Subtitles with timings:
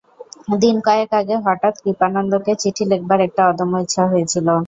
[0.61, 4.47] দিন কয়েক আগে হঠাৎ কৃপানন্দকে চিঠি লেখবার একটা অদম্য ইচ্ছা হয়েছিল।